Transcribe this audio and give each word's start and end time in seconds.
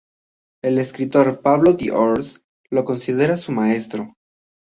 El 0.67 0.79
escritor 0.83 1.29
Pablo 1.43 1.73
d'Ors 1.73 2.41
lo 2.71 2.83
considera 2.85 3.37
su 3.37 3.51
maestro. 3.51 4.15